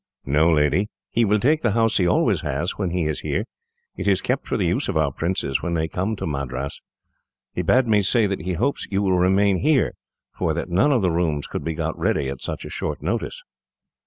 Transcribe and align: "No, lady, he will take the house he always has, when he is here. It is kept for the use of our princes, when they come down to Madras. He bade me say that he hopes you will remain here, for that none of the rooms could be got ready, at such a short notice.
"No, 0.25 0.51
lady, 0.51 0.89
he 1.11 1.23
will 1.25 1.39
take 1.39 1.61
the 1.61 1.73
house 1.73 1.97
he 1.97 2.07
always 2.07 2.41
has, 2.41 2.71
when 2.75 2.89
he 2.89 3.03
is 3.05 3.19
here. 3.19 3.45
It 3.95 4.07
is 4.07 4.19
kept 4.19 4.47
for 4.47 4.57
the 4.57 4.65
use 4.65 4.89
of 4.89 4.97
our 4.97 5.11
princes, 5.11 5.61
when 5.61 5.75
they 5.75 5.87
come 5.87 6.13
down 6.15 6.15
to 6.15 6.25
Madras. 6.25 6.81
He 7.53 7.61
bade 7.61 7.85
me 7.85 8.01
say 8.01 8.25
that 8.25 8.41
he 8.41 8.53
hopes 8.53 8.87
you 8.89 9.03
will 9.03 9.19
remain 9.19 9.57
here, 9.57 9.93
for 10.35 10.55
that 10.55 10.69
none 10.69 10.91
of 10.91 11.03
the 11.03 11.11
rooms 11.11 11.45
could 11.45 11.63
be 11.63 11.75
got 11.75 11.95
ready, 11.99 12.29
at 12.29 12.41
such 12.41 12.65
a 12.65 12.69
short 12.71 13.03
notice. 13.03 13.43